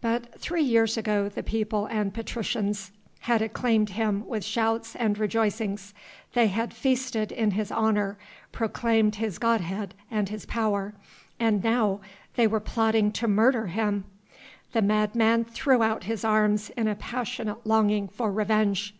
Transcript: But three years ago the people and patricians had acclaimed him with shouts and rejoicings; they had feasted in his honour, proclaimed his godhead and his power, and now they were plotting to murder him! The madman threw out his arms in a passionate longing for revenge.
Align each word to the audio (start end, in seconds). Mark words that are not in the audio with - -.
But 0.00 0.40
three 0.40 0.62
years 0.62 0.96
ago 0.96 1.28
the 1.28 1.42
people 1.42 1.84
and 1.90 2.14
patricians 2.14 2.90
had 3.20 3.42
acclaimed 3.42 3.90
him 3.90 4.26
with 4.26 4.42
shouts 4.42 4.96
and 4.96 5.18
rejoicings; 5.18 5.92
they 6.32 6.46
had 6.46 6.72
feasted 6.72 7.30
in 7.30 7.50
his 7.50 7.70
honour, 7.70 8.16
proclaimed 8.50 9.16
his 9.16 9.38
godhead 9.38 9.92
and 10.10 10.30
his 10.30 10.46
power, 10.46 10.94
and 11.38 11.62
now 11.62 12.00
they 12.36 12.46
were 12.46 12.60
plotting 12.60 13.12
to 13.12 13.28
murder 13.28 13.66
him! 13.66 14.04
The 14.72 14.80
madman 14.80 15.44
threw 15.44 15.82
out 15.82 16.04
his 16.04 16.24
arms 16.24 16.70
in 16.70 16.88
a 16.88 16.94
passionate 16.94 17.66
longing 17.66 18.08
for 18.08 18.32
revenge. 18.32 18.94